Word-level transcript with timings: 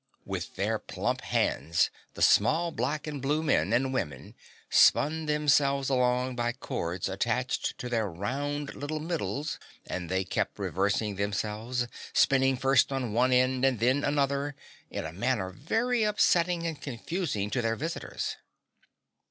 With 0.25 0.55
their 0.55 0.79
plump 0.79 1.21
hands 1.21 1.91
the 2.15 2.23
small 2.23 2.71
black 2.71 3.05
and 3.05 3.21
blue 3.21 3.43
men 3.43 3.71
and 3.71 3.93
women 3.93 4.33
spun 4.67 5.27
themselves 5.27 5.89
along 5.91 6.35
by 6.35 6.53
cords 6.53 7.07
attached 7.07 7.77
to 7.77 7.87
their 7.87 8.09
round 8.09 8.73
little 8.73 8.99
middles 8.99 9.59
and 9.85 10.09
they 10.09 10.23
kept 10.23 10.57
reversing 10.57 11.17
themselves, 11.17 11.85
spinning 12.13 12.57
first 12.57 12.91
on 12.91 13.13
one 13.13 13.31
end 13.31 13.63
and 13.63 13.79
then 13.79 14.03
another 14.03 14.55
in 14.89 15.05
a 15.05 15.13
manner 15.13 15.51
very 15.51 16.01
upsetting 16.01 16.65
and 16.65 16.81
confusing 16.81 17.51
to 17.51 17.61
their 17.61 17.75
visitors. 17.75 18.37